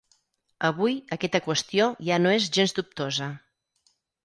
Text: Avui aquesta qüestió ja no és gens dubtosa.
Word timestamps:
Avui 0.69 0.95
aquesta 1.17 1.41
qüestió 1.49 1.91
ja 2.09 2.19
no 2.23 2.33
és 2.39 2.49
gens 2.59 2.77
dubtosa. 2.81 3.31